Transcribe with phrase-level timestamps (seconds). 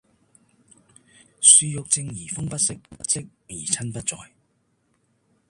[1.41, 2.73] 樹欲靜而風不息，
[3.07, 4.31] 子欲養而親不在